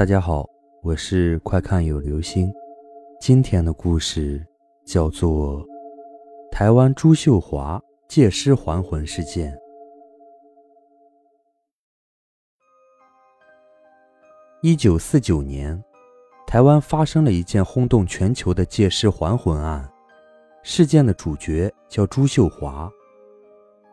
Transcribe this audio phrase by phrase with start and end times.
[0.00, 0.48] 大家好，
[0.82, 2.50] 我是快看有流星。
[3.20, 4.42] 今天的故事
[4.82, 5.62] 叫做
[6.50, 7.78] 台湾朱秀华
[8.08, 9.54] 借尸还魂事件。
[14.62, 15.78] 一九四九年，
[16.46, 19.86] 台湾发生了一件轰动全球的借尸还魂案。
[20.62, 22.90] 事件的主角叫朱秀华，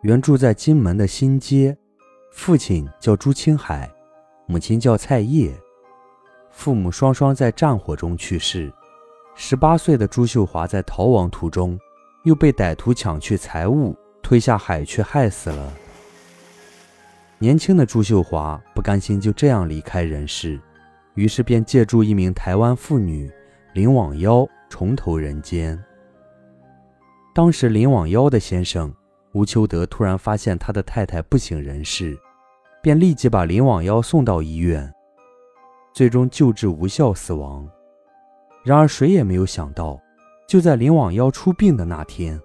[0.00, 1.78] 原住在金门的新街，
[2.32, 3.88] 父亲叫朱青海，
[4.48, 5.54] 母亲叫蔡叶，
[6.52, 8.72] 父母双双在战火中去世。
[9.34, 11.78] 十八岁的朱秀华在逃亡途中，
[12.24, 15.72] 又被歹徒抢去财物，推下海去害死了。
[17.38, 20.60] 年轻的朱秀华不甘心就这样离开人世，
[21.14, 23.28] 于是便借助一名台湾妇女
[23.72, 25.82] 林网妖重投人间。
[27.34, 28.94] 当时林网妖的先生
[29.32, 32.16] 吴秋德突然发现他的太太不省人事，
[32.82, 34.92] 便立即把林网妖送到医院，
[35.92, 37.68] 最终救治无效死亡。
[38.64, 40.00] 然而谁也没有想到，
[40.46, 42.40] 就在林网妖出殡的那天，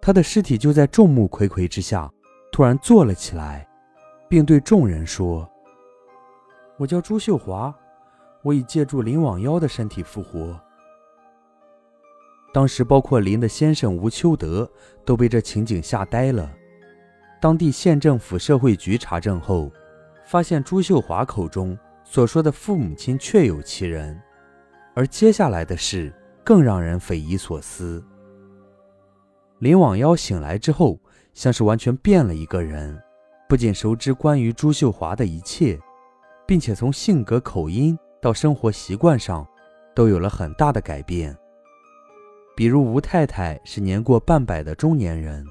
[0.00, 2.10] 他的尸体就在众目睽睽之下
[2.52, 3.66] 突然坐了起来。
[4.26, 5.48] 并对众人说
[6.76, 7.72] ：“我叫朱秀华，
[8.42, 10.58] 我已借助林网妖的身体复活。”
[12.52, 14.68] 当时，包括林的先生吴秋德
[15.04, 16.50] 都被这情景吓呆了。
[17.40, 19.70] 当地县政府社会局查证后，
[20.26, 24.20] 发现朱秀华口中所说的父母亲确有其人。
[24.94, 26.12] 而接下来的事
[26.44, 28.04] 更让人匪夷所思。
[29.58, 31.00] 林网妖醒来之后，
[31.32, 32.96] 像是完全变了一个人。
[33.48, 35.78] 不仅熟知关于朱秀华的一切，
[36.46, 39.46] 并且从性格、口音到生活习惯上，
[39.94, 41.36] 都有了很大的改变。
[42.56, 45.44] 比如吴太太是年过半百的中年人，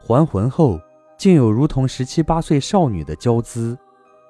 [0.00, 0.80] 还魂后
[1.16, 3.78] 竟有如同十七八岁少女的娇姿。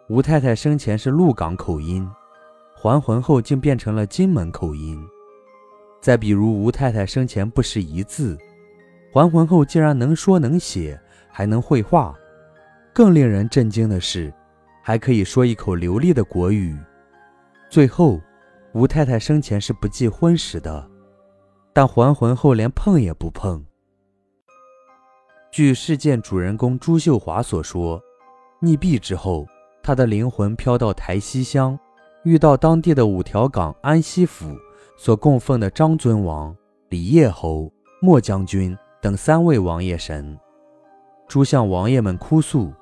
[0.08, 2.08] 吴太太生前是鹿港口音，
[2.74, 5.02] 还魂后竟变成了金门口音。
[6.00, 8.36] 再比如吴太太生前不识一字，
[9.12, 11.00] 还魂后竟然能说能写，
[11.30, 12.14] 还能绘画。
[12.92, 14.32] 更令人震惊的是，
[14.82, 16.76] 还可以说一口流利的国语。
[17.70, 18.20] 最后，
[18.74, 20.90] 吴太太生前是不忌荤食的，
[21.72, 23.64] 但还魂后连碰也不碰。
[25.50, 28.02] 据事件主人公朱秀华所说，
[28.60, 29.46] 溺毙之后，
[29.82, 31.78] 他的灵魂飘到台西乡，
[32.22, 34.56] 遇到当地的五条港安西府
[34.96, 36.56] 所供奉的张尊王、
[36.88, 37.70] 李叶侯、
[38.00, 40.38] 莫将军等三位王爷神。
[41.26, 42.72] 朱向王爷们哭诉。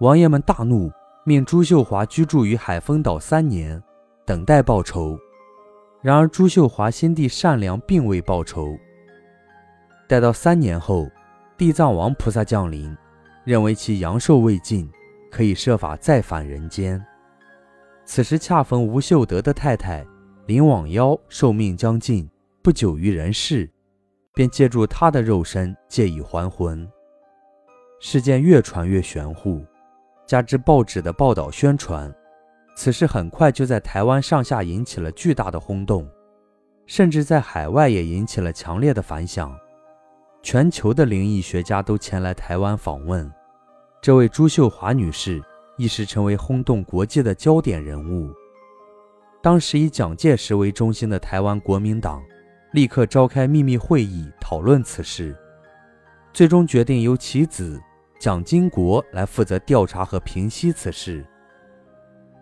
[0.00, 0.92] 王爷们大怒，
[1.24, 3.82] 命朱秀华居住于海丰岛三年，
[4.26, 5.18] 等待报仇。
[6.02, 8.76] 然而朱秀华心地善良，并未报仇。
[10.06, 11.08] 待到三年后，
[11.56, 12.94] 地藏王菩萨降临，
[13.44, 14.86] 认为其阳寿未尽，
[15.30, 17.04] 可以设法再返人间。
[18.04, 20.06] 此时恰逢吴秀德的太太
[20.46, 22.28] 林网妖寿命将尽，
[22.62, 23.68] 不久于人世，
[24.34, 26.88] 便借助他的肉身借以还魂。
[28.00, 29.64] 事件越传越玄乎。
[30.26, 32.12] 加之报纸的报道宣传，
[32.74, 36.04] 此事很快就在台湾上下引起了巨大的轰动，
[36.84, 39.56] 甚至在海外也引起了强烈的反响。
[40.42, 43.32] 全球的灵异学家都前来台湾访问，
[44.00, 45.42] 这位朱秀华女士
[45.76, 48.32] 一时成为轰动国际的焦点人物。
[49.42, 52.22] 当时以蒋介石为中心的台湾国民党
[52.72, 55.36] 立刻召开秘密会议讨论此事，
[56.32, 57.80] 最终决定由其子。
[58.18, 61.22] 蒋经国来负责调查和平息此事。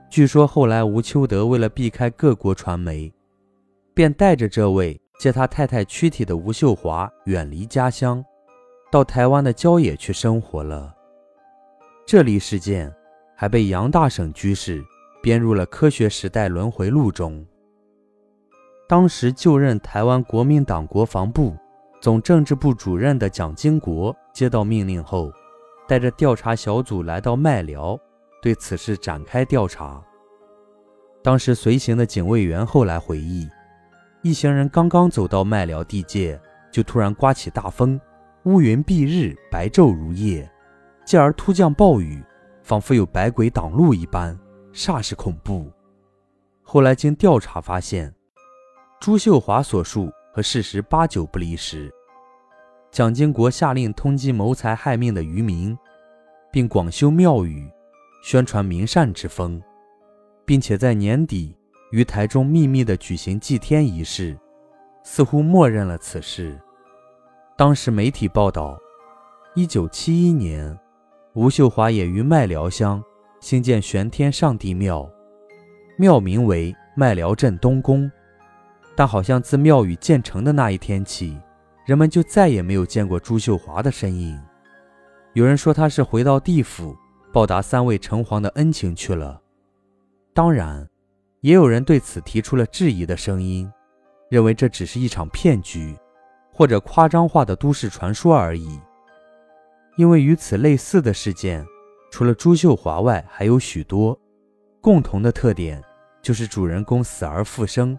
[0.09, 3.13] 据说后来吴秋德为了避开各国传媒，
[3.93, 8.25] 便带着这位借他太太躯体的吴秀华远离家乡，
[8.89, 10.94] 到台湾的郊野去生活了。
[12.07, 12.93] 这例事件
[13.37, 14.85] 还被杨大省居士
[15.23, 17.45] 编入了《科学时代轮回录》中。
[18.89, 21.57] 当时就任台湾国民党国防部
[22.01, 25.33] 总政治部主任的蒋经国接到命令后。
[25.87, 28.01] 带着调查小组来到麦寮，
[28.41, 30.03] 对此事展开调查。
[31.23, 33.47] 当时随行的警卫员后来回忆，
[34.23, 36.41] 一行人刚刚走到麦寮地界，
[36.73, 38.01] 就突然刮起大风，
[38.45, 40.51] 乌云蔽日，白昼如夜，
[41.05, 42.23] 继而突降暴雨，
[42.63, 44.39] 仿佛有百鬼挡路一般，
[44.73, 45.71] 煞是恐怖。
[46.63, 48.13] 后来经调查发现，
[49.01, 51.93] 朱秀华所述和事实八九不离十。
[52.91, 55.77] 蒋经国下令通缉谋财害命的渔民，
[56.51, 57.71] 并广修庙宇，
[58.23, 59.63] 宣传明善之风，
[60.47, 61.55] 并且在年底
[61.91, 64.39] 于台中秘密地举行祭天仪式，
[65.03, 66.59] 似乎默认了此事。
[67.59, 68.79] 当时媒体报道，
[69.55, 70.77] 一九七一年，
[71.35, 73.03] 吴秀华也于麦寮乡
[73.41, 75.11] 兴建玄天上帝庙，
[75.97, 78.09] 庙名为麦寮镇东宫，
[78.95, 81.37] 但好像自庙宇建成的那一天起，
[81.87, 84.41] 人们就再也没有见过朱秀华的身影。
[85.33, 86.97] 有人说他是回到地府
[87.33, 89.43] 报答三位城隍的恩情去了，
[90.33, 90.89] 当然，
[91.41, 93.69] 也有人对此提出了质疑的声音，
[94.31, 95.97] 认为这只是一场骗局，
[96.53, 98.79] 或者夸张化的都市传说而已。
[99.97, 101.67] 因为与此类似的事件，
[102.11, 104.19] 除了朱秀华外，还有许多。
[104.81, 105.83] 共同的特点
[106.21, 107.99] 就是主人公死而复生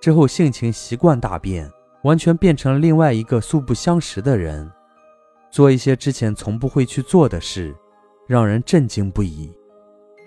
[0.00, 1.68] 之后性情习惯大变，
[2.04, 4.70] 完全变成了另外一个素不相识的人，
[5.50, 7.74] 做一些之前从不会去做的事，
[8.28, 9.52] 让人震惊不已。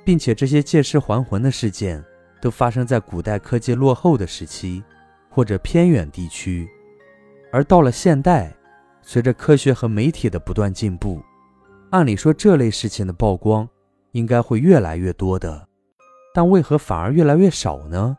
[0.05, 2.03] 并且这些借尸还魂的事件
[2.41, 4.83] 都发生在古代科技落后的时期
[5.29, 6.67] 或者偏远地区，
[7.51, 8.53] 而到了现代，
[9.05, 11.21] 随着科学和媒体的不断进步，
[11.91, 13.67] 按理说这类事情的曝光
[14.13, 15.67] 应该会越来越多的。
[16.33, 18.17] 但为何反而越来越少呢？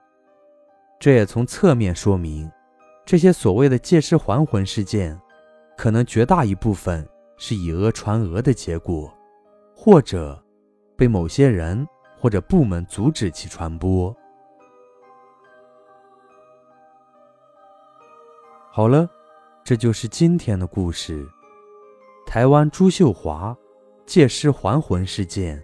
[1.01, 2.49] 这也从侧面说明，
[3.05, 5.21] 这些所谓的借尸还魂事件，
[5.77, 7.07] 可能绝大一部分
[7.37, 9.13] 是以讹传讹的结果，
[9.75, 10.41] 或者
[10.97, 11.85] 被某些人
[12.17, 14.15] 或者部门阻止其传播。
[18.71, 19.09] 好了，
[19.65, 21.27] 这就是今天的故事——
[22.29, 23.57] 台湾朱秀华
[24.05, 25.59] 借尸还魂事件。